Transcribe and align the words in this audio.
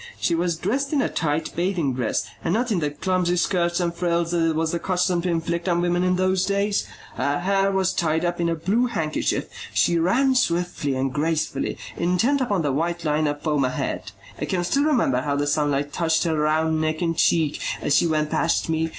She 0.19 0.33
was 0.33 0.55
dressed 0.57 0.93
in 0.93 1.01
a 1.03 1.07
tight 1.09 1.55
bathing 1.55 1.93
dress 1.93 2.25
and 2.43 2.55
not 2.55 2.71
in 2.71 2.79
the 2.79 2.89
clumsy 2.89 3.35
skirts 3.35 3.79
and 3.79 3.93
frills 3.93 4.31
that 4.31 4.43
it 4.49 4.55
was 4.55 4.71
the 4.71 4.79
custom 4.79 5.21
to 5.21 5.29
inflict 5.29 5.69
on 5.69 5.79
women 5.79 6.03
in 6.03 6.15
those 6.15 6.43
days. 6.43 6.87
Her 7.17 7.41
hair 7.41 7.71
was 7.71 7.93
tied 7.93 8.25
up 8.25 8.41
in 8.41 8.49
a 8.49 8.55
blue 8.55 8.87
handkerchief. 8.87 9.47
She 9.75 9.99
ran 9.99 10.33
swiftly 10.33 10.95
and 10.95 11.13
gracefully, 11.13 11.77
intent 11.95 12.41
upon 12.41 12.63
the 12.63 12.71
white 12.71 13.05
line 13.05 13.27
of 13.27 13.43
foam 13.43 13.63
ahead. 13.63 14.11
I 14.39 14.45
can 14.45 14.63
still 14.63 14.85
remember 14.85 15.21
how 15.21 15.35
the 15.35 15.45
sunlight 15.45 15.93
touched 15.93 16.23
her 16.23 16.35
round 16.35 16.81
neck 16.81 17.03
and 17.03 17.15
cheek 17.15 17.61
as 17.79 17.95
she 17.95 18.07
went 18.07 18.31
past 18.31 18.69
me. 18.69 18.89